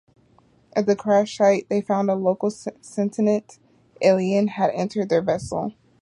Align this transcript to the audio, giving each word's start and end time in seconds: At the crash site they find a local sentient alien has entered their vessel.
At 0.75 0.87
the 0.87 0.95
crash 0.95 1.37
site 1.37 1.69
they 1.69 1.79
find 1.81 2.09
a 2.09 2.15
local 2.15 2.49
sentient 2.49 3.59
alien 4.01 4.47
has 4.47 4.71
entered 4.73 5.09
their 5.09 5.21
vessel. 5.21 5.75